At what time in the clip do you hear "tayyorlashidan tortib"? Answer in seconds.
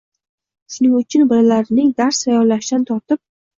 2.25-3.25